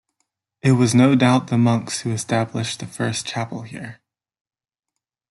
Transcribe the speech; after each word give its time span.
It 0.63 0.71
was 0.71 0.95
no 0.95 1.13
doubt 1.13 1.49
the 1.49 1.59
monks 1.59 1.99
who 2.01 2.11
established 2.11 2.79
the 2.79 2.87
first 2.87 3.23
chapel 3.27 3.61
here. 3.61 4.01